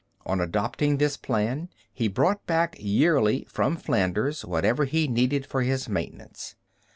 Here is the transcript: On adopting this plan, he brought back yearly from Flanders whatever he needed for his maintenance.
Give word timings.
On 0.25 0.41
adopting 0.41 0.97
this 0.97 1.15
plan, 1.15 1.69
he 1.93 2.07
brought 2.07 2.47
back 2.47 2.75
yearly 2.79 3.43
from 3.47 3.77
Flanders 3.77 4.43
whatever 4.43 4.85
he 4.85 5.07
needed 5.07 5.45
for 5.45 5.61
his 5.61 5.87
maintenance. 5.87 6.55